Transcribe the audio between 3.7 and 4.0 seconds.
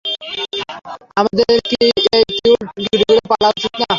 না?